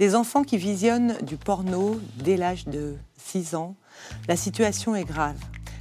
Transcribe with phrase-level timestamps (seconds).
[0.00, 3.76] Des enfants qui visionnent du porno dès l'âge de 6 ans,
[4.28, 5.36] la situation est grave.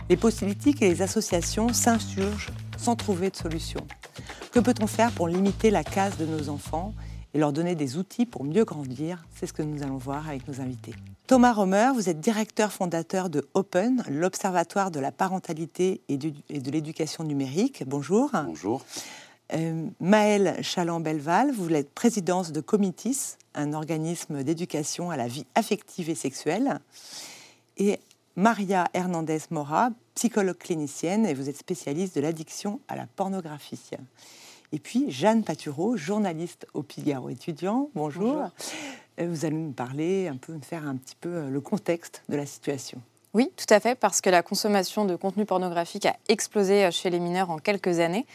[0.09, 3.79] Les politiques et les associations s'insurgent sans trouver de solution.
[4.51, 6.93] Que peut-on faire pour limiter la casse de nos enfants
[7.33, 9.25] et leur donner des outils pour mieux grandir?
[9.33, 10.95] C'est ce que nous allons voir avec nos invités.
[11.25, 17.23] Thomas Romer, vous êtes directeur fondateur de Open, l'Observatoire de la parentalité et de l'éducation
[17.23, 17.85] numérique.
[17.87, 18.31] Bonjour.
[18.33, 18.83] Bonjour.
[19.53, 26.09] Euh, Maëlle Chaland-Belval, vous êtes présidente de Comitis, un organisme d'éducation à la vie affective
[26.09, 26.79] et sexuelle.
[27.77, 27.99] Et
[28.35, 33.81] Maria Hernandez-Mora, psychologue clinicienne, et vous êtes spécialiste de l'addiction à la pornographie.
[34.71, 37.89] Et puis Jeanne Patureau, journaliste au Figaro étudiant.
[37.95, 38.51] Bonjour.
[39.19, 42.35] Euh, vous allez nous parler, un peu, faire un petit peu euh, le contexte de
[42.35, 43.01] la situation.
[43.35, 47.11] Oui, tout à fait, parce que la consommation de contenu pornographique a explosé euh, chez
[47.11, 48.25] les mineurs en quelques années.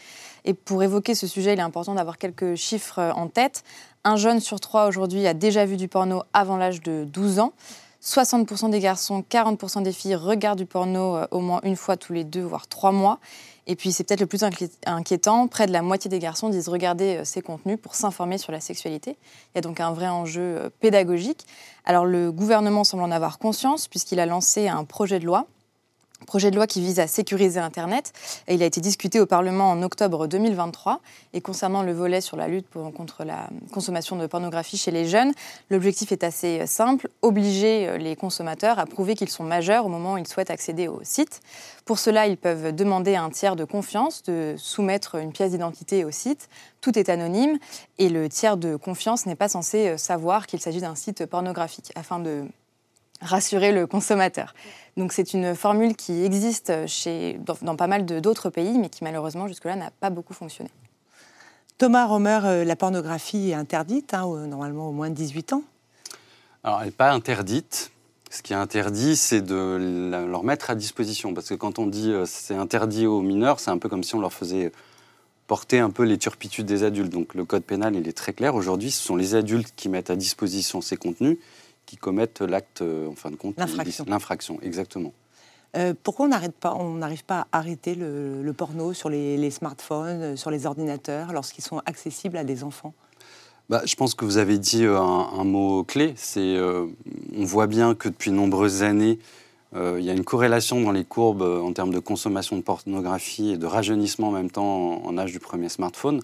[0.45, 3.63] Et pour évoquer ce sujet, il est important d'avoir quelques chiffres en tête.
[4.05, 7.51] Un jeune sur trois aujourd'hui a déjà vu du porno avant l'âge de 12 ans.
[8.01, 12.23] 60% des garçons, 40% des filles regardent du porno au moins une fois tous les
[12.23, 13.19] deux, voire trois mois.
[13.67, 14.43] Et puis c'est peut-être le plus
[14.85, 18.51] inquiétant, près de la moitié des garçons disent regarder euh, ces contenus pour s'informer sur
[18.51, 19.17] la sexualité.
[19.53, 21.45] Il y a donc un vrai enjeu euh, pédagogique.
[21.83, 25.47] Alors le gouvernement semble en avoir conscience puisqu'il a lancé un projet de loi
[26.25, 28.13] projet de loi qui vise à sécuriser Internet.
[28.47, 31.01] Et il a été discuté au Parlement en octobre 2023.
[31.33, 35.33] Et concernant le volet sur la lutte contre la consommation de pornographie chez les jeunes,
[35.69, 40.13] l'objectif est assez simple, obliger euh, les consommateurs à prouver qu'ils sont majeurs au moment
[40.13, 41.41] où ils souhaitent accéder au site.
[41.85, 46.05] Pour cela, ils peuvent demander à un tiers de confiance de soumettre une pièce d'identité
[46.05, 46.49] au site.
[46.81, 47.57] Tout est anonyme
[47.97, 51.91] et le tiers de confiance n'est pas censé euh, savoir qu'il s'agit d'un site pornographique
[51.95, 52.45] afin de
[53.25, 54.53] rassurer le consommateur.
[54.97, 59.47] Donc c'est une formule qui existe chez, dans, pas mal d'autres pays, mais qui malheureusement
[59.47, 60.69] jusque-là n'a pas beaucoup fonctionné.
[61.77, 65.63] Thomas Romer, euh, la pornographie est interdite, hein, normalement au moins de 18 ans
[66.63, 67.91] Alors elle n'est pas interdite.
[68.31, 71.33] Ce qui est interdit, c'est de leur mettre à disposition.
[71.33, 74.15] Parce que quand on dit euh, c'est interdit aux mineurs, c'est un peu comme si
[74.15, 74.71] on leur faisait
[75.47, 77.11] porter un peu les turpitudes des adultes.
[77.11, 78.55] Donc le code pénal, il est très clair.
[78.55, 81.37] Aujourd'hui, ce sont les adultes qui mettent à disposition ces contenus
[81.85, 84.05] qui commettent l'acte, euh, en fin de compte, l'infraction.
[84.07, 85.13] L'infraction, exactement.
[85.75, 90.21] Euh, pourquoi on n'arrête pas, on n'arrive pas à arrêter le, porno sur les, smartphones,
[90.21, 92.93] euh, sur les ordinateurs, lorsqu'ils sont accessibles à des enfants?
[93.69, 96.13] Bah, je pense que vous avez dit un, mot clé.
[96.17, 96.55] C'est,
[97.35, 99.17] on voit bien que depuis de nombreuses années,
[99.73, 103.57] il y a une corrélation dans les courbes en termes de consommation de pornographie et
[103.57, 106.21] de rajeunissement en même temps en âge du premier smartphone.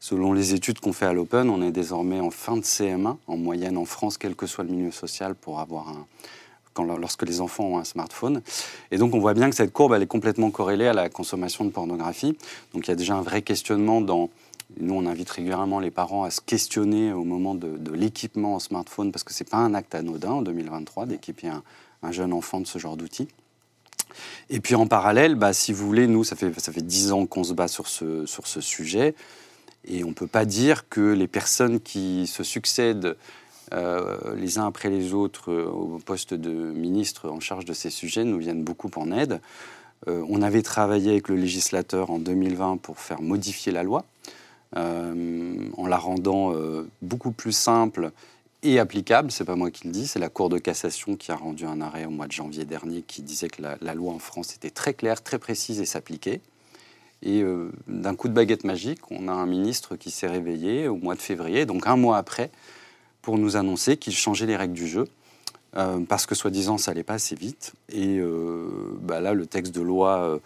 [0.00, 3.36] Selon les études qu'on fait à l'Open, on est désormais en fin de CM1, en
[3.36, 6.06] moyenne en France, quel que soit le milieu social, pour avoir un,
[6.72, 8.42] quand, lorsque les enfants ont un smartphone.
[8.92, 11.64] Et donc on voit bien que cette courbe, elle est complètement corrélée à la consommation
[11.64, 12.36] de pornographie.
[12.72, 14.30] Donc il y a déjà un vrai questionnement dans...
[14.78, 19.10] Nous, on invite régulièrement les parents à se questionner au moment de, l'équipement en smartphone,
[19.12, 21.48] parce que ce n'est pas un acte anodin en 2023 d'équiper
[22.02, 23.28] un, jeune enfant de ce genre d'outils.
[24.50, 27.26] Et puis en parallèle, bah, si vous voulez, nous, ça fait, ça fait 10 ans
[27.26, 29.14] qu'on se bat sur ce, sur ce sujet.
[29.84, 33.16] Et on ne peut pas dire que les personnes qui se succèdent
[33.74, 37.90] euh, les uns après les autres euh, au poste de ministre en charge de ces
[37.90, 39.40] sujets nous viennent beaucoup en aide.
[40.06, 44.04] Euh, on avait travaillé avec le législateur en 2020 pour faire modifier la loi,
[44.76, 46.52] en la rendant
[47.00, 48.12] beaucoup plus simple
[48.62, 49.30] et applicable.
[49.30, 51.80] C'est pas moi qui le dis, c'est la Cour de cassation qui a rendu un
[51.80, 54.92] arrêt au mois de janvier dernier qui disait que la loi en France était très
[54.92, 56.42] claire, très précise et s'appliquait.
[57.22, 60.96] Et euh, d'un coup de baguette magique, on a un ministre qui s'est réveillé au
[60.96, 62.50] mois de février, donc un mois après,
[63.22, 65.06] pour nous annoncer qu'il changeait les règles du jeu.
[65.76, 67.74] Euh, parce que soi-disant ça allait pas assez vite.
[67.92, 68.68] Et euh,
[69.02, 70.40] bah là, le texte de loi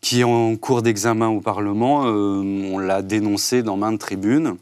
[0.00, 4.56] qui est en cours d'examen au Parlement, on l'a dénoncé dans maintes tribunes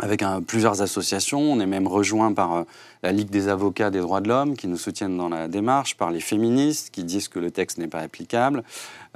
[0.00, 1.40] avec plusieurs associations.
[1.40, 2.62] On est même rejoint par euh,
[3.02, 6.10] la Ligue des avocats des droits de l'homme qui nous soutiennent dans la démarche, par
[6.10, 8.64] les féministes qui disent que le texte n'est pas applicable,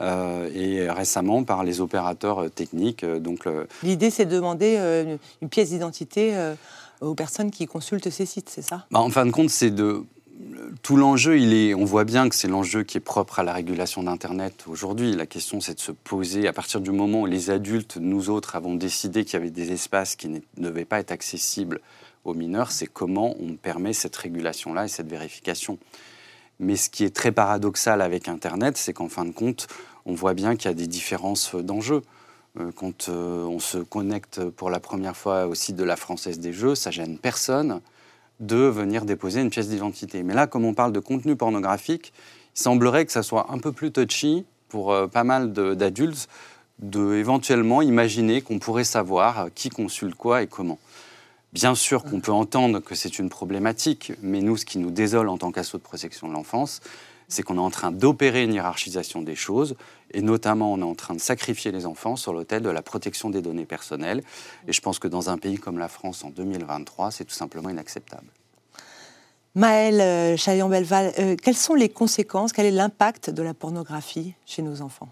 [0.01, 3.05] euh, et récemment par les opérateurs euh, techniques.
[3.05, 3.49] donc
[3.83, 4.77] L'idée, c'est de demander
[5.43, 6.35] une pièce d'identité
[7.01, 8.87] aux personnes qui consultent ces sites, c'est ça?
[8.91, 10.05] Bah, En fin de compte, c'est de
[10.83, 11.39] tout l'enjeu,
[11.77, 15.15] on voit bien que c'est l'enjeu qui est propre à la régulation d'Internet aujourd'hui.
[15.15, 18.57] La question, c'est de se poser, à partir du moment où les adultes, nous autres,
[18.57, 21.81] avons décidé qu'il y avait des espaces qui ne devaient pas être accessibles
[22.25, 25.79] aux mineurs, c'est comment on permet cette régulation-là et cette vérification.
[26.59, 29.67] Mais ce qui est très paradoxal avec Internet, c'est qu'en fin de compte,
[30.07, 32.03] on voit bien qu'il y a des différences d'enjeux.
[32.59, 36.39] Euh, quand euh, on se connecte pour la première fois au site de la Française
[36.39, 37.81] des Jeux, ça gêne personne
[38.41, 40.23] de venir déposer une pièce d'identité.
[40.23, 42.13] Mais là, comme on parle de contenu pornographique,
[42.57, 46.29] il semblerait que ça soit un peu plus touchy pour euh, pas mal d'adultes
[46.81, 50.79] de, éventuellement imaginer qu'on pourrait savoir qui consulte quoi et comment.
[51.53, 55.29] Bien sûr qu'on peut entendre que c'est une problématique, mais nous, ce qui nous désole
[55.29, 56.81] en tant qu'assaut de protection de l'enfance,
[57.35, 59.77] c'est qu'on est en train d'opérer une hiérarchisation des choses,
[60.13, 63.31] et notamment on est en train de sacrifier les enfants sur l'autel de la protection
[63.31, 64.23] des données personnelles.
[64.69, 67.69] Et je pense que dans un pays comme la France en 2023, c'est tout simplement
[67.69, 68.27] inacceptable.
[69.57, 74.63] Maëlle euh, Chaillon-Belval, euh, quelles sont les conséquences, quel est l'impact de la pornographie chez
[74.63, 75.09] nos enfants?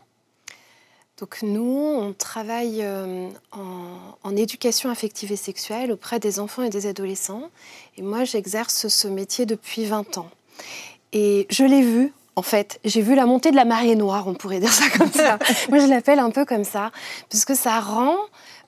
[1.18, 6.86] Donc nous, on travaille euh, en, éducation affective et sexuelle auprès des enfants et des
[6.86, 7.50] adolescents.
[7.96, 10.30] Et moi, j'exerce ce métier depuis 20 ans.
[11.12, 12.80] Et je l'ai vu, en fait.
[12.84, 15.38] J'ai vu la montée de la marée noire, on pourrait dire ça comme ça.
[15.68, 16.90] Moi, je l'appelle un peu comme ça,
[17.28, 18.16] puisque ça rend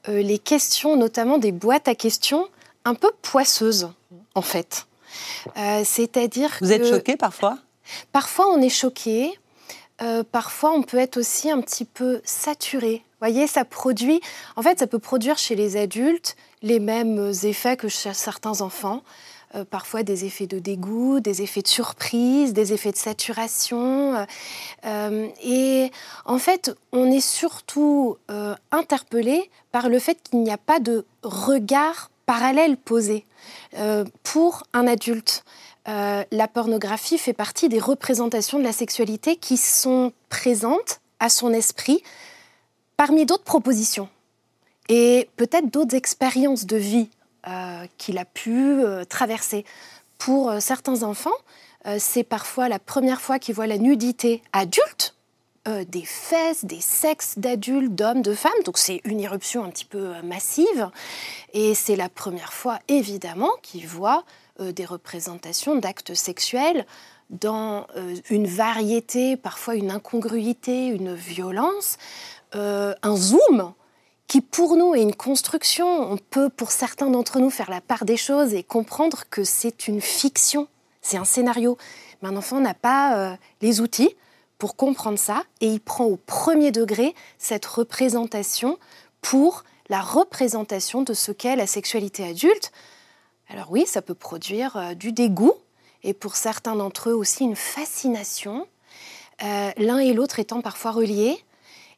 [0.08, 2.48] euh, les questions, notamment des boîtes à questions,
[2.84, 3.90] un peu poisseuses,
[4.34, 4.86] en fait.
[5.56, 7.58] Euh, c'est-à-dire Vous êtes choqué parfois?
[8.12, 9.38] Parfois, on est choqué.
[10.02, 13.02] Euh, parfois, on peut être aussi un petit peu saturé.
[13.20, 14.20] Vous voyez, ça produit.
[14.56, 19.02] En fait, ça peut produire chez les adultes les mêmes effets que chez certains enfants.
[19.54, 24.26] Euh, parfois des effets de dégoût, des effets de surprise, des effets de saturation.
[24.84, 25.92] Euh, et
[26.24, 31.04] en fait, on est surtout euh, interpellé par le fait qu'il n'y a pas de
[31.22, 33.26] regard parallèle posé
[34.22, 35.44] pour un adulte.
[35.86, 42.02] la pornographie fait partie des représentations de la sexualité qui sont présentes à son esprit
[42.96, 44.08] parmi d'autres propositions
[44.88, 47.23] et peut-être d'autres expériences de vie euh,
[47.98, 49.64] qu'il a pu euh, traverser.
[50.18, 51.30] Pour euh, certains enfants,
[51.98, 55.14] c'est parfois la première fois qu'ils voient la nudité adulte,
[55.66, 58.52] des fesses, des sexes d'adultes, d'hommes, de femmes.
[58.64, 60.88] Donc c'est une éruption un petit peu massive.
[61.52, 64.24] Et c'est la première fois, évidemment, qu'ils voient
[64.58, 66.86] des représentations d'actes sexuels
[67.28, 67.86] dans
[68.30, 71.98] une variété, parfois une incongruité, une violence,
[72.54, 73.74] un zoom
[74.26, 75.86] qui pour nous est une construction.
[75.86, 79.88] On peut pour certains d'entre nous faire la part des choses et comprendre que c'est
[79.88, 80.68] une fiction,
[81.02, 81.76] c'est un scénario.
[82.22, 84.16] Mais un enfant n'a pas euh, les outils
[84.58, 88.78] pour comprendre ça et il prend au premier degré cette représentation
[89.20, 92.72] pour la représentation de ce qu'est la sexualité adulte.
[93.48, 95.54] Alors oui, ça peut produire euh, du dégoût
[96.02, 98.66] et pour certains d'entre eux aussi une fascination,
[99.42, 101.38] euh, l'un et l'autre étant parfois reliés.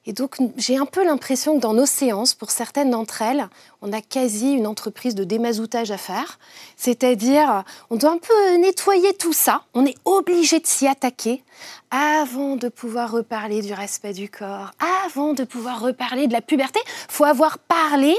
[0.08, 3.48] Et donc, j'ai un peu l'impression que dans nos séances, pour certaines d'entre elles,
[3.82, 6.38] on a quasi une entreprise de démazoutage à faire.
[6.76, 9.62] C'est-à-dire, on doit un peu nettoyer tout ça.
[9.74, 11.42] On est obligé de s'y attaquer
[11.90, 14.70] avant de pouvoir reparler du respect du corps,
[15.10, 16.78] avant de pouvoir reparler de la puberté.
[16.86, 18.14] Il faut avoir parlé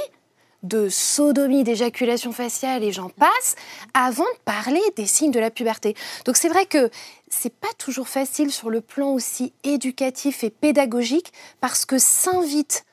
[0.64, 3.56] de sodomie, d'éjaculation faciale et j'en passe,
[3.94, 5.96] avant de parler des signes de la puberté.
[6.26, 6.90] Donc c'est vrai que
[7.30, 11.32] c'est pas toujours facile sur le plan aussi éducatif et pédagogique
[11.62, 12.86] parce que s'invitent,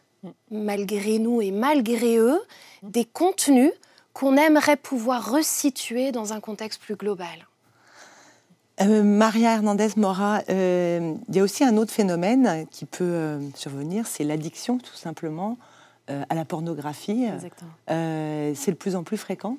[0.50, 2.40] malgré nous et malgré eux,
[2.82, 3.72] des contenus
[4.12, 7.46] qu'on aimerait pouvoir resituer dans un contexte plus global.
[8.80, 13.38] Euh, Maria Hernandez Mora, euh, il y a aussi un autre phénomène qui peut euh,
[13.54, 15.56] survenir, c'est l'addiction tout simplement
[16.08, 17.26] à la pornographie.
[17.88, 19.56] c'est de plus en plus fréquent?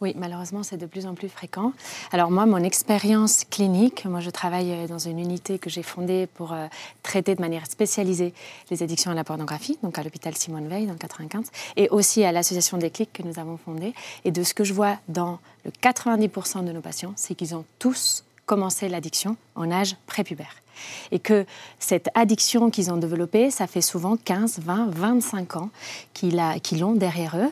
[0.00, 1.72] Oui, malheureusement, c'est de plus en plus fréquent.
[2.12, 6.26] Alors moi, mon expérience clinique, moi je travaille euh, dans une unité que j'ai fondée
[6.26, 6.66] pour euh,
[7.02, 8.34] traiter de manière spécialisée
[8.70, 12.24] les addictions à la pornographie, donc à l'hôpital Simone Veil dans le 95, et aussi
[12.24, 13.94] à l'association des clics que nous avons fondée.
[14.24, 17.64] Et de ce que je vois dans le 90% de nos patients, c'est qu'ils ont
[17.78, 20.61] tous commencé l'addiction en âge prépubère.
[21.10, 21.46] Et que
[21.78, 25.70] cette addiction qu'ils ont développée, ça fait souvent 15, 20, 25 ans
[26.14, 26.40] qu'ils
[26.80, 27.50] l'ont derrière eux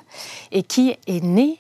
[0.53, 1.59] et qui est née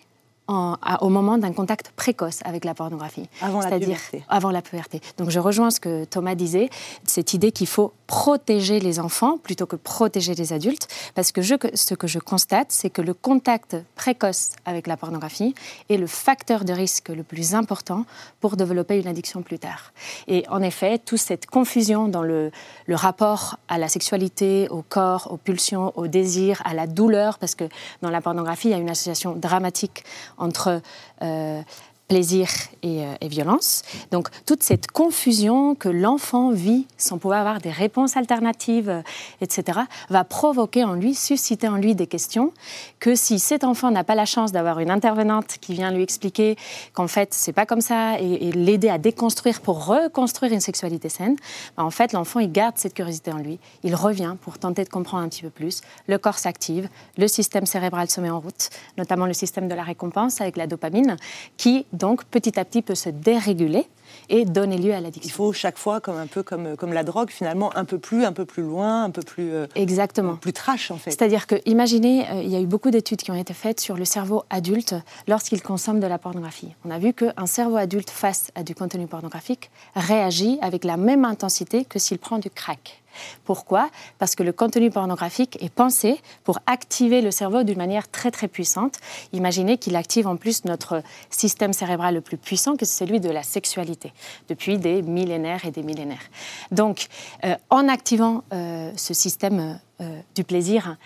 [1.00, 3.28] au moment d'un contact précoce avec la pornographie.
[3.40, 4.24] Avant la puberté.
[4.28, 5.00] Avant la puberté.
[5.16, 6.70] Donc je rejoins ce que Thomas disait,
[7.04, 11.54] cette idée qu'il faut protéger les enfants plutôt que protéger les adultes, parce que je,
[11.74, 15.54] ce que je constate, c'est que le contact précoce avec la pornographie
[15.88, 18.04] est le facteur de risque le plus important
[18.40, 19.92] pour développer une addiction plus tard.
[20.26, 22.50] Et en effet, toute cette confusion dans le,
[22.86, 27.54] le rapport à la sexualité, au corps, aux pulsions, au désir, à la douleur, parce
[27.54, 27.64] que
[28.02, 30.04] dans la pornographie, il y a une association dramatique
[30.40, 30.80] entre
[31.22, 31.62] euh,
[32.10, 32.48] plaisir
[32.84, 33.82] euh, et, violence.
[34.10, 39.02] Donc toute cette confusion que l'enfant vit sans pouvoir avoir des réponses alternatives, euh,
[39.40, 42.52] etc., va provoquer en lui, susciter en lui des questions
[42.98, 46.56] que si cet enfant n'a pas la chance d'avoir une intervenante qui vient lui expliquer
[46.94, 51.36] qu'en fait c'est pas comme ça et, l'aider à déconstruire pour reconstruire une sexualité saine,
[51.76, 54.88] bah, en fait l'enfant il garde cette curiosité en lui, il revient pour tenter de
[54.88, 58.70] comprendre un petit peu plus, le corps s'active, le système cérébral se met en route,
[58.98, 61.16] notamment le système de la récompense avec la dopamine
[61.56, 63.86] qui donc petit à petit peut se déréguler
[64.28, 65.28] et donner lieu à l'addiction.
[65.28, 68.24] Il faut chaque fois, comme un peu comme, comme la drogue, finalement, un peu plus,
[68.24, 69.52] un peu plus loin, un peu plus.
[69.52, 70.36] Euh, Exactement.
[70.36, 71.10] Plus trash, en fait.
[71.10, 73.96] C'est-à-dire que, imaginez, euh, il y a eu beaucoup d'études qui ont été faites sur
[73.96, 74.94] le cerveau adulte
[75.28, 76.74] lorsqu'il consomme de la pornographie.
[76.84, 81.24] On a vu qu'un cerveau adulte face à du contenu pornographique réagit avec la même
[81.24, 82.99] intensité que s'il prend du crack.
[83.44, 83.90] Pourquoi?
[84.18, 88.48] Parce que le contenu pornographique est pensé pour activer le cerveau d'une manière très très
[88.48, 88.96] puissante.
[89.32, 93.30] Imaginez qu'il active en plus notre système cérébral le plus puissant, que c'est celui de
[93.30, 94.12] la sexualité,
[94.48, 96.30] depuis des millénaires et des millénaires.
[96.70, 97.06] Donc,
[97.44, 100.96] euh, en activant euh, ce système euh, du plaisir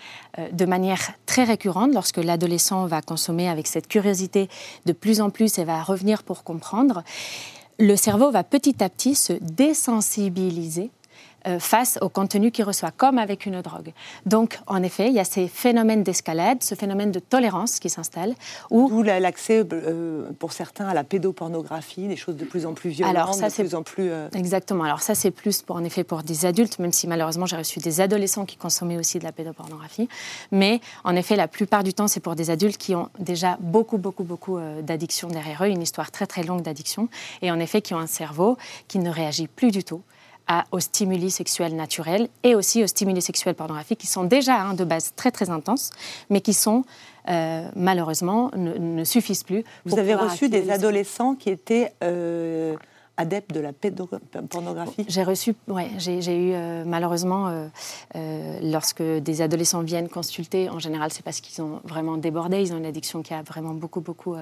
[0.51, 4.49] de manière très récurrente, lorsque l'adolescent va consommer avec cette curiosité
[4.85, 7.03] de plus en plus et va revenir pour comprendre,
[7.79, 10.91] le cerveau va petit à petit se désensibiliser
[11.59, 13.91] face au contenu qu'il reçoit, comme avec une drogue.
[14.25, 18.33] Donc, en effet, il y a ces phénomènes d'escalade, ce phénomène de tolérance qui s'installe.
[18.71, 23.15] D'où l'accès euh, pour certains à la pédopornographie, des choses de plus en plus violentes,
[23.15, 24.09] Alors, ça, de plus en plus...
[24.09, 24.83] Euh, Exactement.
[24.83, 27.79] Alors ça, c'est plus pour, en effet pour des adultes, même si malheureusement j'ai reçu
[27.79, 30.07] des adolescents qui consommaient aussi de la pédopornographie.
[30.51, 33.97] Mais en effet, la plupart du temps, c'est pour des adultes qui ont déjà beaucoup,
[33.97, 37.09] beaucoup, beaucoup d'addiction derrière eux, une histoire très, très longue d'addiction,
[37.41, 40.01] et en effet qui ont un cerveau qui ne réagit plus du tout
[40.47, 44.73] à, aux stimuli sexuels naturels et aussi aux stimuli sexuels pornographiques qui sont déjà hein,
[44.73, 45.91] de base très très intenses,
[46.29, 46.83] mais qui sont
[47.29, 49.63] euh, malheureusement ne, suffisent plus.
[49.85, 52.75] Vous avez reçu des adolescents qui étaient euh,
[53.17, 57.67] adepte de la pornographie J'ai reçu, ouais, j'ai eu euh, malheureusement, euh,
[58.15, 62.73] euh, lorsque des adolescents viennent consulter, en général c'est parce qu'ils ont vraiment débordé, ils
[62.73, 64.35] ont une addiction qui a vraiment beaucoup, beaucoup...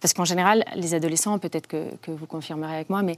[0.00, 3.16] parce qu'en général, les adolescents, peut-être que, vous confirmerez avec moi, mais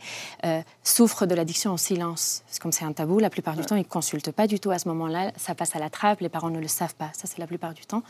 [0.83, 2.43] souffrent de l'addiction en silence.
[2.61, 4.79] Comme c'est un tabou, la plupart du temps, ils ne consultent pas du tout à
[4.79, 7.39] ce moment-là, ça passe à la trappe, les parents ne le savent pas, ça c'est
[7.39, 8.03] la plupart du temps.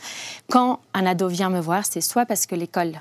[0.50, 3.00] Quand un ado vient me voir, c'est soit parce que l'école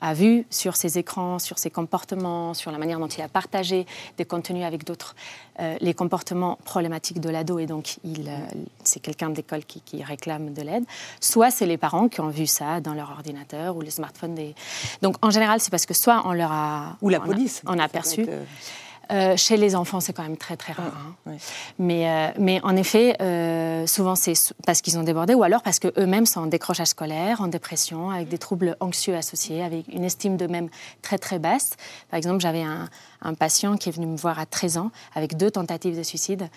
[0.00, 3.86] a vu sur ses écrans, sur ses comportements, sur la manière dont il a partagé
[4.18, 5.14] des contenus avec d'autres,
[5.60, 8.36] euh, les comportements problématiques de l'ado, et donc il, euh,
[8.84, 10.84] c'est quelqu'un d'école qui, qui, réclame de l'aide,
[11.20, 14.34] soit c'est les parents qui ont vu ça dans leur ordinateur ou les smartphones.
[14.34, 14.54] Des...
[15.00, 16.96] Donc en général, c'est parce que soit on leur a...
[17.00, 17.62] Ou la police.
[17.66, 18.26] On a, aperçu.
[18.28, 18.44] Euh,
[19.10, 20.92] euh, chez les enfants, c'est quand même très très rare.
[21.26, 21.36] Hein.
[21.78, 24.34] Mais, euh, mais en effet, euh, souvent c'est
[24.64, 28.28] parce qu'ils ont débordé ou alors parce qu'eux-mêmes sont en décrochage scolaire, en dépression, avec
[28.28, 30.68] des troubles anxieux associés, avec une estime d'eux-mêmes
[31.02, 31.76] très très basse.
[32.10, 32.88] Par exemple, j'avais un,
[33.22, 36.48] un, patient qui est venu me voir à 13 ans avec deux tentatives de suicide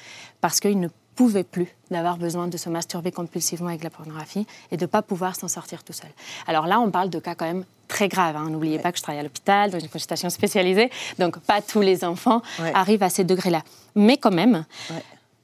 [0.42, 0.88] parce qu'il ne
[1.20, 5.02] pouvait plus d'avoir besoin de se masturber compulsivement avec la pornographie et de ne pas
[5.02, 6.10] pouvoir s'en sortir tout seul.
[6.48, 8.38] Alors là, on parle de cas quand même très graves.
[8.38, 8.50] Hein.
[8.50, 12.06] N'oubliez pas que je travaille à l'hôpital, dans une consultation spécialisée, donc pas tous les
[12.06, 12.42] enfants
[12.74, 13.64] arrivent à ces degrés-là.
[13.96, 14.64] Mais quand même,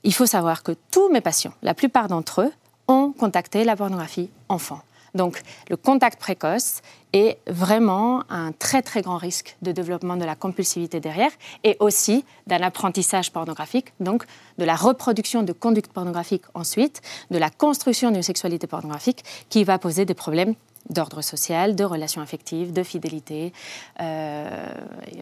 [0.05, 2.53] il faut savoir que tous mes patients, la plupart d'entre eux,
[2.87, 4.79] ont contacté la pornographie enfant.
[5.15, 6.81] Donc le contact précoce
[7.13, 11.31] est vraiment un très très grand risque de développement de la compulsivité derrière
[11.63, 14.25] et aussi d'un apprentissage pornographique, donc
[14.57, 19.79] de la reproduction de conduite pornographique ensuite, de la construction d'une sexualité pornographique qui va
[19.79, 20.55] poser des problèmes
[20.89, 23.53] d'ordre social, de relations affectives, de fidélité,
[24.01, 24.67] euh,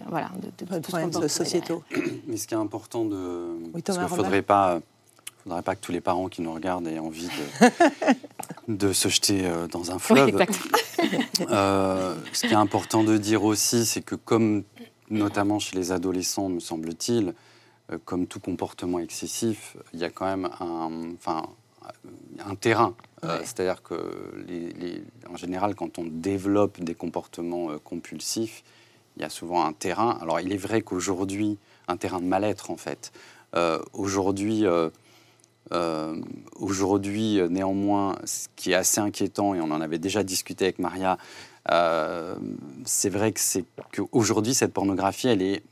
[0.07, 1.83] voilà, de, de, de, de sociétaux.
[2.27, 4.81] Mais ce qui est important de, oui, parce qu'il faudrait pas
[5.45, 7.67] il ne faudrait pas que tous les parents qui nous regardent aient envie de,
[8.67, 10.45] de se jeter euh, dans un fleuve.
[11.49, 14.63] euh, ce qui est important de dire aussi, c'est que comme
[15.09, 17.33] notamment chez les adolescents, me semble-t-il,
[17.91, 21.43] euh, comme tout comportement excessif, il y a quand même un, enfin,
[22.45, 22.95] un terrain.
[23.23, 23.95] Euh, c'est-à-dire que,
[24.47, 28.63] les, en général, quand on développe des comportements compulsifs,
[29.15, 30.17] il y a souvent un terrain.
[30.21, 33.11] Alors, il est vrai qu'aujourd'hui, un terrain de mal-être, en fait.
[33.93, 34.65] aujourd'hui,
[35.73, 36.15] euh,
[36.55, 41.17] aujourd'hui, néanmoins, ce qui est assez inquiétant, et on en avait déjà discuté avec Maria,
[41.71, 42.35] euh,
[42.85, 45.63] c'est vrai que c'est qu'aujourd'hui, cette pornographie, elle est,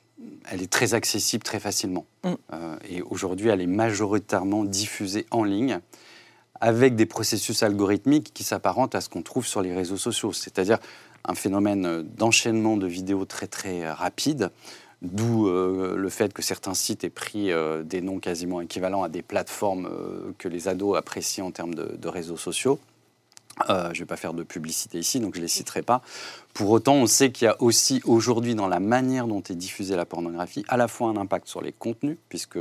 [0.49, 2.05] elle est très accessible très facilement.
[2.23, 2.29] Mm.
[2.53, 5.79] Euh, et aujourd'hui, elle est majoritairement diffusée en ligne
[6.59, 10.77] avec des processus algorithmiques qui s'apparentent à ce qu'on trouve sur les réseaux sociaux, c'est-à-dire
[11.25, 14.51] un phénomène d'enchaînement de vidéos très très rapide
[15.01, 19.09] D'où euh, le fait que certains sites aient pris euh, des noms quasiment équivalents à
[19.09, 22.79] des plateformes euh, que les ados apprécient en termes de, réseaux sociaux.
[23.67, 26.03] je ne vais pas faire de publicité ici, donc je ne les citerai pas.
[26.53, 29.95] Pour autant, on sait qu'il y a aussi aujourd'hui dans la manière dont est diffusée
[29.95, 32.59] la pornographie à la fois un impact sur les contenus, puisque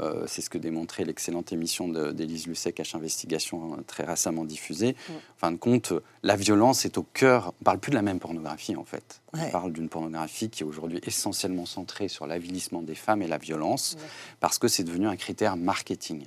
[0.00, 4.94] euh, c'est ce que démontrait l'excellente émission d'Élise Lucet, Cache Investigation, hein, très récemment diffusée.
[5.10, 5.92] En fin de compte,
[6.22, 7.46] la violence est au cœur.
[7.46, 9.20] On ne parle plus de la même pornographie, en fait.
[9.32, 13.38] On parle d'une pornographie qui est aujourd'hui essentiellement centrée sur l'avilissement des femmes et la
[13.38, 13.96] violence,
[14.38, 16.26] parce que c'est devenu un critère marketing.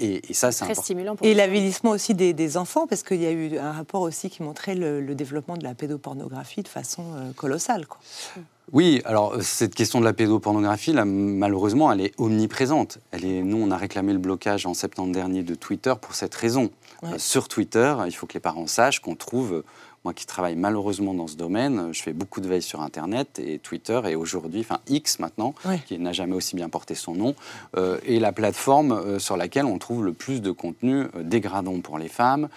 [0.00, 1.16] Et, ça, c'est très stimulant.
[1.16, 4.42] Pour et l'avilissement aussi des, enfants, parce qu'il y a eu un rapport aussi qui
[4.42, 7.86] montrait le, développement de la pédopornographie de façon euh, colossale.
[7.86, 7.98] Quoi.
[8.72, 12.98] Oui, alors cette question de la pédopornographie, là, malheureusement, elle est omniprésente.
[13.12, 16.34] Elle est, nous, on a réclamé le blocage en septembre dernier de Twitter pour cette
[16.34, 16.70] raison.
[17.04, 19.62] Euh, sur Twitter, il faut que les parents sachent qu'on trouve
[20.04, 23.58] moi qui travaille malheureusement dans ce domaine, je fais beaucoup de veille sur Internet et
[23.58, 25.54] Twitter est aujourd'hui, enfin X maintenant,
[25.86, 27.34] qui n'a jamais aussi bien porté son nom,
[27.76, 31.80] euh, est la plateforme euh, sur laquelle on trouve le plus de contenu euh, dégradant
[31.80, 32.48] pour les femmes.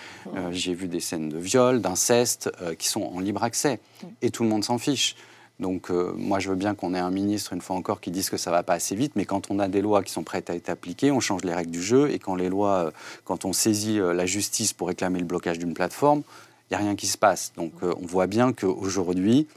[0.51, 3.79] J'ai vu des scènes de viol, d'inceste qui sont en libre accès
[4.21, 5.15] et tout le monde s'en fiche.
[5.59, 8.37] Donc moi, je veux bien qu'on ait un ministre, une fois encore, qui dise que
[8.37, 10.55] ça va pas assez vite, mais quand on a des lois qui sont prêtes à
[10.55, 12.91] être appliquées, on change les règles du jeu, et quand les lois,
[13.25, 16.23] quand on saisit la justice pour réclamer le blocage d'une plateforme,
[16.71, 17.51] il n'y a rien qui se passe.
[17.57, 19.47] Donc euh, on voit bien qu'aujourd'hui,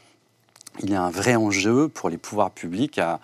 [0.83, 3.21] il y a un vrai enjeu pour les pouvoirs publics à,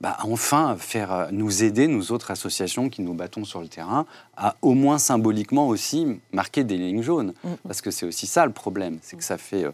[0.00, 4.06] bah, enfin faire euh, nous aider, nous autres associations qui nous battons sur le terrain,
[4.36, 7.34] à au moins symboliquement aussi marquer des lignes jaunes.
[7.42, 7.54] Mm.
[7.66, 9.66] Parce que c'est aussi ça le problème, c'est que ça fait...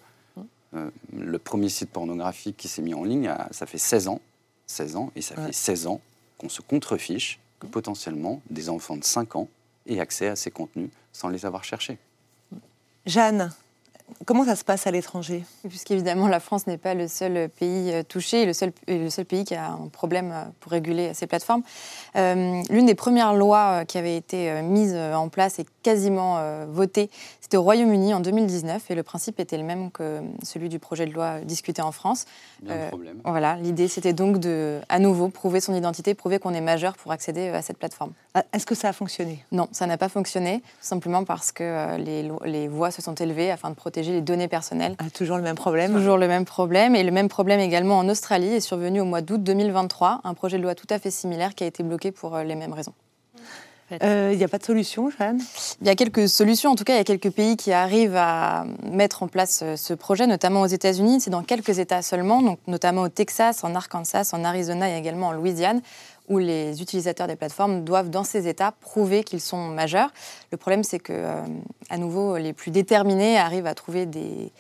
[0.74, 4.20] Euh, le premier site pornographique qui s'est mis en ligne, ça fait 16 ans,
[4.66, 6.00] 16 ans, et ça fait 16 ans
[6.38, 9.48] qu'on se contrefiche que potentiellement des enfants de 5 ans
[9.86, 11.98] aient accès à ces contenus sans les avoir cherchés.
[13.04, 13.52] Jeanne,
[14.24, 15.44] Comment ça se passe à l'étranger?
[15.68, 19.44] Puisqu'évidemment, la France n'est pas le seul pays euh, touché, le seul, le seul pays
[19.44, 21.62] qui a un problème euh, pour réguler ces plateformes.
[22.16, 27.10] Euh, l'une des premières lois qui avait été mise en place et quasiment votée,
[27.40, 31.06] c'était au Royaume-Uni en 2019, et le principe était le même que celui du projet
[31.06, 32.24] de loi discuté en France.
[32.62, 33.20] Bien problème.
[33.24, 37.12] Voilà, l'idée c'était donc de, à nouveau, prouver son identité, prouver qu'on est majeur pour
[37.12, 38.12] accéder à cette plateforme.
[38.34, 39.44] Ah, est-ce que ça a fonctionné?
[39.52, 43.70] Non, ça n'a pas fonctionné, simplement parce que les, les voix se sont élevées afin
[43.70, 44.94] de protéger les données personnelles.
[44.98, 45.92] Ah, toujours le même problème?
[45.92, 46.94] Toujours le même problème.
[46.94, 50.58] Et le même problème également en Australie est survenu au mois d'août 2023, un projet
[50.58, 52.94] de loi tout à fait similaire qui a été bloqué pour euh, les mêmes raisons.
[54.00, 55.40] Il euh, n'y a pas de solution, Jeanne?
[55.80, 56.70] Il y a quelques solutions.
[56.70, 59.76] En tout cas, il y a quelques pays qui arrivent à mettre en place euh,
[59.76, 61.20] ce projet, notamment aux États-Unis.
[61.20, 65.28] C'est dans quelques États seulement, donc notamment au Texas, en Arkansas, en Arizona et également
[65.28, 65.82] en Louisiane
[66.28, 70.10] où les utilisateurs des plateformes doivent, dans ces États, prouver qu'ils sont majeurs.
[70.52, 71.42] Le problème, c'est que, euh,
[71.90, 74.52] à nouveau, les plus déterminés arrivent à trouver des,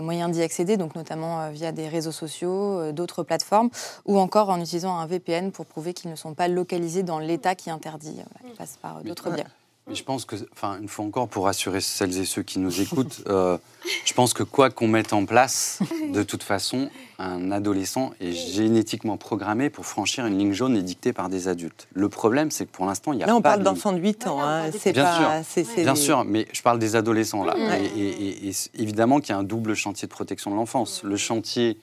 [0.00, 3.70] moyens d'y accéder, donc notamment euh, via des réseaux sociaux, euh, d'autres plateformes,
[4.06, 7.54] ou encore en utilisant un VPN pour prouver qu'ils ne sont pas localisés dans l'État
[7.54, 9.44] qui interdit, qui passe par d'autres biais.
[9.88, 12.80] Mais je pense que, enfin, une fois encore, pour rassurer celles et ceux qui nous
[12.80, 13.58] écoutent, euh,
[14.04, 15.80] je pense que quoi qu'on mette en place,
[16.12, 21.28] de toute façon, un adolescent est génétiquement programmé pour franchir une ligne jaune édictée par
[21.28, 21.88] des adultes.
[21.94, 24.26] Le problème, c'est que pour l'instant, il y a là, on parle d'enfants de 8
[24.28, 24.40] ans.
[24.40, 27.56] Hein, c'est bien pas, sûr, bien sûr, mais je parle des adolescents là.
[27.96, 31.02] Et, et, évidemment qu'il y a un double chantier de protection de l'enfance.
[31.02, 31.76] Le chantier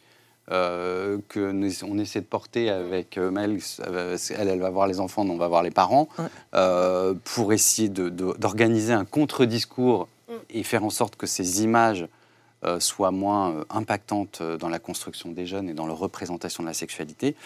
[0.52, 3.60] euh, que nous, on essaie de porter avec euh, Mel.
[3.82, 6.10] Euh, elle, elle va voir les enfants, on va voir les parents,
[6.56, 10.34] euh, pour essayer d'organiser un contre-discours mm.
[10.50, 12.08] et faire en sorte que ces images
[12.80, 17.38] soient moins impactantes dans la construction des jeunes et dans leur représentation de la sexualité.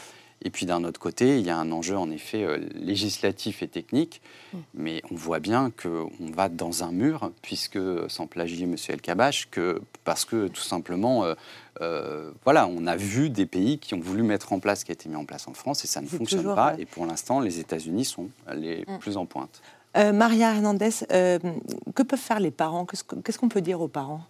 [0.43, 3.67] Et puis d'un autre côté, il y a un enjeu en effet euh, législatif et
[3.67, 4.21] technique,
[4.53, 4.57] mm.
[4.73, 7.79] mais on voit bien qu'on va dans un mur, puisque,
[8.09, 8.75] sans plagier M.
[8.89, 11.33] El Kabash, que, parce que tout simplement, euh,
[11.81, 14.91] euh, voilà, on a vu des pays qui ont voulu mettre en place ce qui
[14.91, 16.75] a été mis en place en France et ça ne fonctionne pas.
[16.77, 18.99] Et pour l'instant, les États-Unis sont les mm.
[18.99, 19.61] plus en pointe.
[19.95, 22.87] Maria Hernandez, que peuvent faire les parents?
[22.87, 24.23] Qu'est-ce qu'on peut dire aux parents?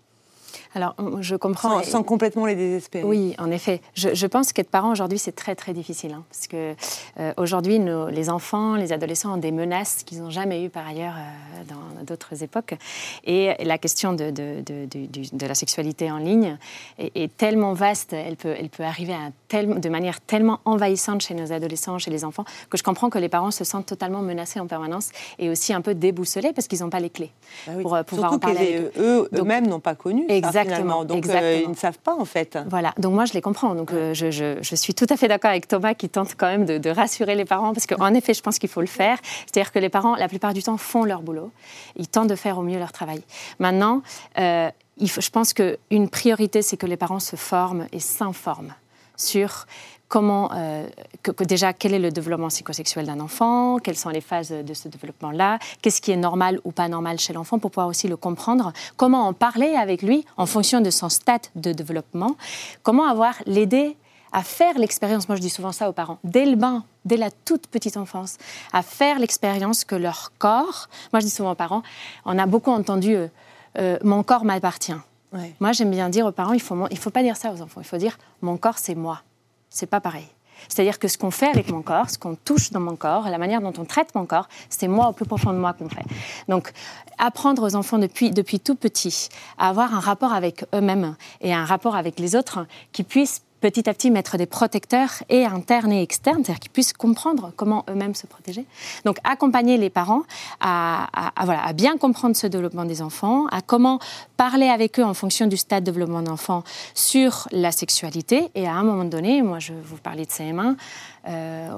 [0.75, 1.83] Alors, je comprends.
[1.83, 3.03] Sans, complètement les désespérer.
[3.03, 3.81] Oui, en effet.
[3.95, 6.13] Je, pense qu'être parent aujourd'hui, c'est très, très difficile.
[6.13, 6.75] Hein, parce que
[7.19, 7.79] euh, aujourd'hui,
[8.11, 12.03] les enfants, les adolescents ont des menaces qu'ils n'ont jamais eues par ailleurs euh, dans
[12.03, 12.75] d'autres époques.
[13.25, 16.57] Et la question de, de, de, la sexualité en ligne
[16.97, 21.51] est, tellement vaste, elle peut, elle peut arriver à de manière tellement envahissante chez nos
[21.51, 24.67] adolescents, chez les enfants, que je comprends que les parents se sentent totalement menacés en
[24.67, 27.31] permanence et aussi un peu déboussolés parce qu'ils n'ont pas les clés
[27.67, 28.81] bah pour euh, pouvoir en parler.
[28.97, 30.25] eux, eux-mêmes n'ont pas connu.
[30.47, 31.05] Exactement.
[31.05, 32.57] donc euh, ils ne savent pas en fait.
[32.69, 32.93] Voilà.
[32.97, 33.75] Donc moi je les comprends.
[33.75, 36.47] Donc euh, je, je, je, suis tout à fait d'accord avec Thomas qui tente quand
[36.47, 39.17] même de, de rassurer les parents parce qu'en effet je pense qu'il faut le faire.
[39.45, 41.51] C'est-à-dire que les parents la plupart du temps font leur boulot.
[41.95, 43.21] Ils tentent de faire au mieux leur travail.
[43.59, 44.01] Maintenant.
[44.37, 48.73] il faut, je pense qu'une priorité, c'est que les parents se forment et s'informent
[49.23, 49.65] sur
[50.13, 50.87] comment, euh,
[51.39, 55.57] déjà, quel est le développement psychosexuel d'un enfant, quelles sont les phases de ce développement-là,
[55.81, 59.27] qu'est-ce qui est normal ou pas normal chez l'enfant pour pouvoir aussi le comprendre, comment
[59.27, 62.35] en parler avec lui en fonction de son stade de développement,
[62.83, 63.97] comment avoir l'aider
[64.33, 67.31] à faire l'expérience, moi je dis souvent ça aux parents, dès le bain, dès la
[67.31, 68.37] toute petite enfance,
[68.71, 71.81] à faire l'expérience que leur corps, moi je dis souvent aux parents,
[72.25, 73.27] on a beaucoup entendu euh,
[73.79, 74.93] euh, mon corps m'appartient.
[75.59, 77.81] Moi, j'aime bien dire aux parents, il faut, il faut pas dire ça aux enfants.
[77.81, 79.21] Il faut dire, mon corps, c'est moi.
[79.69, 80.27] C'est pas pareil.
[80.69, 83.37] C'est-à-dire que ce qu'on fait avec mon corps, ce qu'on touche dans mon corps, la
[83.37, 86.05] manière dont on traite mon corps, c'est moi au plus profond de moi qu'on fait.
[86.47, 86.71] Donc,
[87.17, 91.65] apprendre aux enfants depuis, depuis tout petit à avoir un rapport avec eux-mêmes et un
[91.65, 96.01] rapport avec les autres qui puissent petit à petit mettre des protecteurs et internes et
[96.01, 98.65] externes, c'est-à-dire qu'ils puissent comprendre comment eux-mêmes se protéger.
[99.05, 100.23] Donc accompagner les parents
[100.59, 101.07] à,
[101.45, 103.99] voilà, à, bien comprendre ce développement des enfants, à comment
[104.35, 108.49] parler avec eux en fonction du stade de développement d'enfant sur la sexualité.
[108.53, 110.75] Et à un moment donné, moi je vous parlais de CM1,
[111.27, 111.69] euh,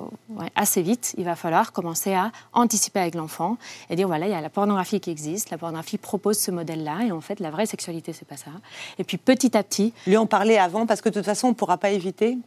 [0.55, 3.57] assez vite, il va falloir commencer à anticiper avec l'enfant
[3.89, 7.05] et dire voilà, il y a la pornographie qui existe, la pornographie propose ce modèle-là,
[7.05, 8.51] et en fait, la vraie sexualité, c'est pas ça.
[8.97, 9.93] Et puis petit à petit.
[10.07, 12.37] Lui en parler avant, parce que de toute façon, on ne pourra pas éviter.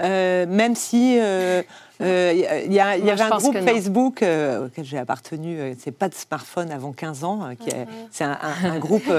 [0.00, 1.18] Euh, même si.
[1.20, 1.62] Euh,
[2.00, 7.24] il y, avait un groupe Facebook auquel j'ai appartenu, c'est pas de smartphone avant 15
[7.24, 7.48] ans,
[8.10, 9.10] c'est un, groupe,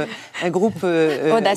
[0.44, 0.86] un groupe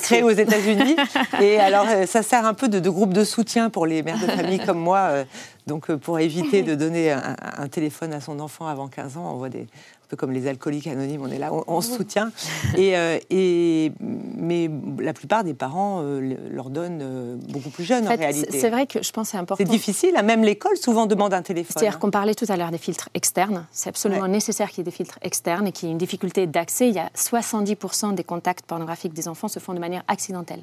[0.02, 0.96] créé aux États-Unis.
[1.40, 4.26] Et alors, ça sert un peu de, de, groupe de soutien pour les mères de
[4.26, 5.24] famille comme moi
[5.66, 9.36] donc, euh, pour éviter de donner un, téléphone à son enfant avant 15 ans, on
[9.36, 9.66] voit des,
[10.01, 12.30] un peu comme les alcooliques anonymes, on est là, on, se soutient.
[12.76, 18.14] Et, euh, et, mais la plupart des parents euh, leur donnent beaucoup plus jeunes, en,
[18.14, 18.58] réalité.
[18.58, 19.64] C'est vrai que je pense que c'est important.
[19.64, 20.22] C'est difficile, hein.
[20.22, 21.72] même l'école souvent demande un téléphone.
[21.72, 21.98] C'est-à-dire hein.
[21.98, 23.66] qu'on parlait tout à l'heure des filtres externes.
[23.72, 26.46] C'est absolument nécessaire qu'il y ait des filtres externes et qu'il y ait une difficulté
[26.46, 26.88] d'accès.
[26.88, 30.62] Il y a 70% des contacts pornographiques des enfants se font de manière accidentelle.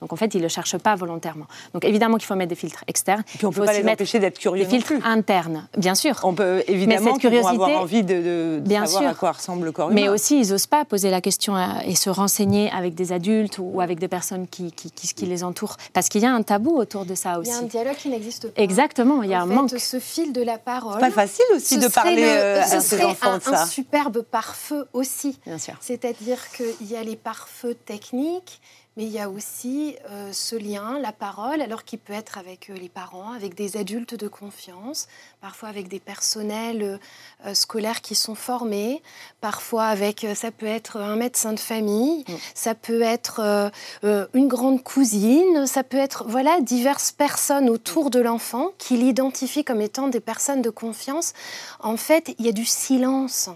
[0.00, 1.46] Donc en fait, ils ne le cherchent pas volontairement.
[1.74, 3.24] Donc évidemment qu'il faut mettre des filtres externes.
[3.34, 4.64] Et puis on ne peut pas les empêcher d'être curieux.
[4.64, 6.18] Des filtres internes, bien sûr.
[6.22, 9.10] On peut évidemment Mais curiosité, avoir envie de, bien savoir sûr.
[9.10, 10.00] à quoi ressemble le corps humain.
[10.02, 13.80] Mais aussi, ils n'osent pas poser la question et se renseigner avec des adultes ou
[13.80, 15.76] avec des personnes qui, qui, qui, les entourent.
[15.92, 17.50] Parce qu'il y a un tabou autour de ça aussi.
[17.50, 18.62] Il y a un dialogue qui n'existe pas.
[18.62, 19.70] Exactement, il y a un fait, manque.
[19.78, 20.94] Ce fil de la parole.
[20.94, 23.62] C'est pas facile aussi de parler euh, à ses enfants un, de ça.
[23.62, 25.38] un superbe pare-feu aussi.
[25.46, 25.74] Bien sûr.
[25.80, 28.60] C'est-à-dire qu'il y a les pare-feux techniques,
[28.98, 32.68] mais il y a aussi euh, ce lien, la parole, alors qui peut être avec
[32.68, 35.06] euh, les parents, avec des adultes de confiance,
[35.40, 36.98] parfois avec des personnels
[37.46, 39.00] euh, scolaires qui sont formés,
[39.40, 42.34] parfois avec, ça peut être un médecin de famille, mm.
[42.54, 43.70] ça peut être
[44.02, 49.80] une grande cousine, ça peut être, voilà, diverses personnes autour de l'enfant qui l'identifient comme
[49.80, 51.34] étant des personnes de confiance.
[51.78, 53.48] En fait, il y a du silence.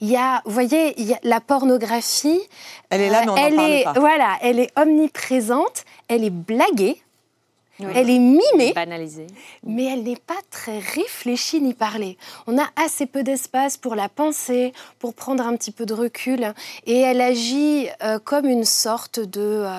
[0.00, 2.40] Il y a, vous voyez, la pornographie.
[2.90, 3.92] Elle est là, mais on elle est, pas.
[3.94, 7.02] Voilà, elle est omniprésente, elle est blaguée,
[7.94, 9.26] elle est mimée, banalisée,
[9.64, 12.18] mais elle n'est pas très réfléchie ni parlée.
[12.46, 16.52] On a assez peu d'espace pour la penser, pour prendre un petit peu de recul,
[16.86, 19.70] et elle agit euh, comme une sorte de euh,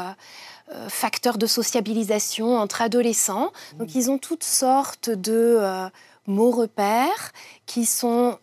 [0.73, 3.51] euh, facteur de sociabilisation entre adolescents.
[3.77, 5.59] Donc, ils ont toutes sortes de
[6.27, 7.31] mots repères
[7.65, 8.37] qui sont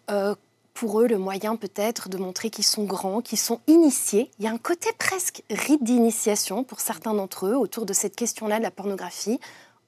[0.79, 4.31] pour eux le moyen peut-être de montrer qu'ils sont grands, qu'ils sont initiés.
[4.39, 8.15] Il y a un côté presque rite d'initiation pour certains d'entre eux autour de cette
[8.15, 9.41] question-là de la pornographie,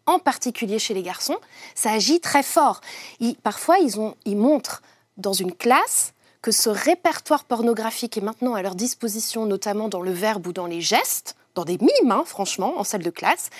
[0.07, 1.37] en particulier chez les garçons.
[1.76, 2.81] Ça agit très fort.
[3.44, 4.83] parfois, ils, ont, ils montrent
[5.16, 10.11] dans une classe que ce répertoire pornographique est maintenant à leur disposition, notamment dans le
[10.11, 13.50] verbe ou dans les gestes, dans des mimes, hein, franchement, en salle de classe,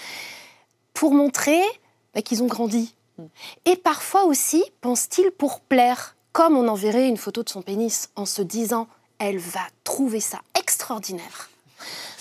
[0.95, 1.63] pour montrer
[2.13, 2.93] bah, qu'ils ont grandi.
[3.19, 3.25] Mm.
[3.67, 8.27] Et parfois aussi, pensent-ils, pour plaire comme on enverrait une photo de son pénis en
[8.27, 8.87] se disant
[9.19, 11.51] elle va trouver ça extraordinaire.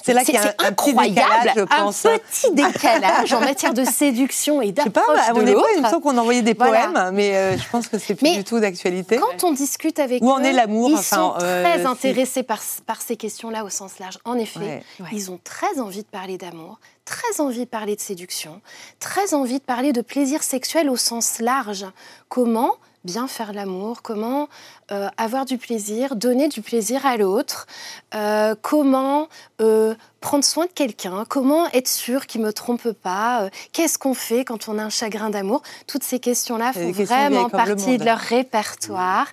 [0.04, 2.06] C'est là qu'il y a un, petit décalage, je pense.
[2.06, 5.68] Un petit décalage en matière de séduction et d'approche de l'autre.
[5.76, 8.44] Il me semble qu'on envoyait des poèmes, mais euh, je pense que c'est plus du
[8.44, 9.18] tout d'actualité.
[9.18, 13.02] Quand on discute avec Où en est l'amour Ils sont euh, très intéressés par, par,
[13.02, 14.18] ces questions-là au sens large.
[14.26, 18.62] En effet, ils ont très envie de parler d'amour, très envie de parler de séduction,
[19.00, 21.86] très envie de parler de plaisir sexuel au sens large.
[22.30, 24.50] Comment bien faire l'amour, comment
[24.92, 27.68] euh, avoir du plaisir, donner du plaisir à l'autre,
[28.14, 29.30] euh, comment
[29.62, 34.14] euh, prendre soin de quelqu'un, comment être sûr qu'il ne me trompe pas, qu'est-ce qu'on
[34.14, 35.62] fait quand on a un chagrin d'amour.
[35.88, 39.28] Toutes ces questions-là font vraiment partie de leur répertoire.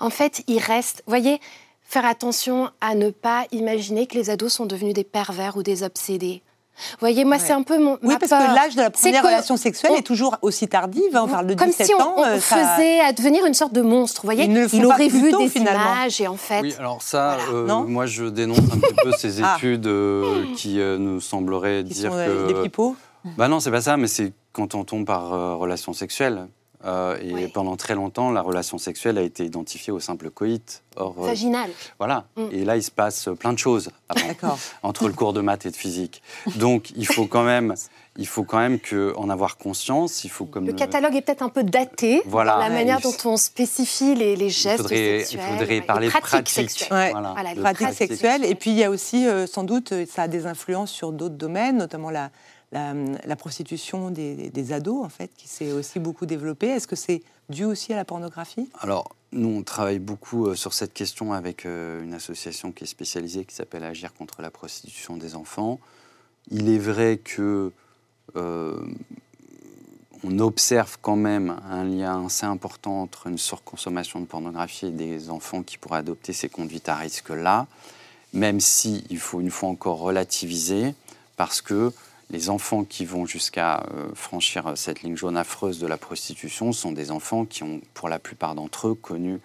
[0.00, 1.40] En fait, il reste, voyez,
[1.82, 5.82] faire attention à ne pas imaginer que les ados sont devenus des pervers ou des
[5.82, 6.42] obsédés
[7.00, 7.98] voyez, moi, c'est un peu mon.
[8.02, 11.14] Oui, parce que l'âge de la première relation sexuelle est toujours aussi tardive.
[11.14, 12.14] Hein, on parle de 17 comme si on, ans.
[12.16, 14.22] on euh, faisait à devenir une sorte de monstre.
[14.22, 16.60] Vous voyez, il aurait vu des images et en fait.
[16.60, 19.56] Oui, alors ça, euh, moi, je dénonce un petit peu ces ah.
[19.56, 22.46] études euh, qui nous sembleraient dire que.
[22.48, 22.96] Des pipeaux
[23.36, 26.48] Bah non, c'est pas ça, mais c'est quand on tombe par relation sexuelle.
[26.84, 30.82] Euh, et pendant très longtemps, la relation sexuelle a été identifiée au simple coït.
[30.96, 31.70] Or, euh, Vaginal.
[31.98, 32.24] voilà.
[32.36, 32.46] Mm.
[32.52, 33.90] Et là, il se passe plein de choses
[34.82, 36.22] entre le cours de maths et de physique.
[36.56, 37.74] Donc, il faut quand même,
[38.16, 40.24] il faut quand même que, en avoir conscience.
[40.24, 42.54] Il faut comme le catalogue est peut-être un peu daté voilà.
[42.54, 45.42] dans la manière dont on spécifie les, les gestes il faudrait, sexuels.
[45.44, 47.12] Il faudrait parler de pratiques sexuelles.
[47.12, 47.34] Voilà.
[47.56, 48.44] pratiques sexuelles.
[48.44, 51.36] Et puis, il y a aussi, euh, sans doute, ça a des influences sur d'autres
[51.36, 52.30] domaines, notamment la
[52.72, 56.68] la, prostitution des, ados, en fait, qui s'est aussi beaucoup développée.
[56.68, 58.68] Est-ce que c'est dû aussi à la pornographie?
[58.80, 62.86] Alors, nous, on travaille beaucoup euh, sur cette question avec euh, une association qui est
[62.88, 65.78] spécialisée, qui s'appelle Agir contre la prostitution des enfants.
[66.50, 67.72] Il est vrai que
[68.36, 68.80] euh,
[70.24, 75.30] on observe quand même un lien assez important entre une surconsommation de pornographie et des
[75.30, 77.66] enfants qui pourraient adopter ces conduites à risque-là,
[78.32, 80.94] même si il faut une fois encore relativiser,
[81.36, 81.92] parce que
[82.30, 86.92] les enfants qui vont jusqu'à euh, franchir cette ligne jaune affreuse de la prostitution sont
[86.92, 89.40] des enfants qui ont, pour la plupart d'entre eux, connu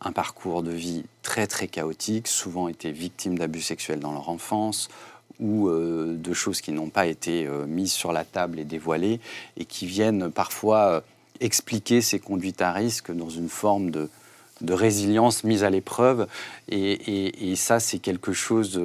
[0.00, 4.88] un parcours de vie très très chaotique, souvent été victimes d'abus sexuels dans leur enfance
[5.38, 9.20] ou euh, de choses qui n'ont pas été euh, mises sur la table et dévoilées
[9.56, 11.02] et qui viennent parfois
[11.40, 14.08] expliquer ces conduites à risque dans une forme de,
[14.66, 16.26] résilience mise à l'épreuve.
[16.68, 18.80] et ça, c'est quelque chose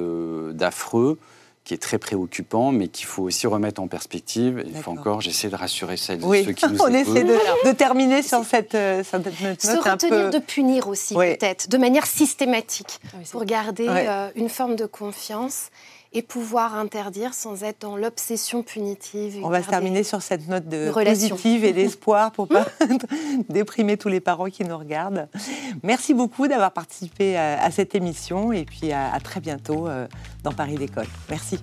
[0.52, 1.18] d'affreux
[1.70, 4.64] qui est très préoccupant, mais qu'il faut aussi remettre en perspective.
[4.66, 6.44] Il faut encore, j'essaie de rassurer celles oui.
[6.44, 9.62] ceux qui nous On essaie de, terminer sur cette, euh, cette note.
[9.62, 12.98] Se retenir de punir aussi, peut-être, de manière systématique,
[13.30, 15.70] pour garder euh, une forme de confiance
[16.12, 19.40] et pouvoir interdire sans être dans l'obsession punitive.
[19.44, 22.66] On va se terminer sur cette note de, positive et d'espoir pour pas
[23.48, 25.28] déprimer tous les parents qui nous regardent.
[25.82, 30.06] Merci beaucoup d'avoir participé à, cette émission et puis à, très bientôt euh,
[30.42, 31.06] dans Paris d'école.
[31.28, 31.60] Merci.